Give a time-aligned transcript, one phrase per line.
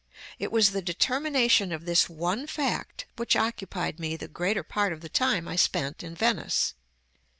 [0.39, 5.01] It was the determination of this one fact which occupied me the greater part of
[5.01, 6.73] the time I spent in Venice.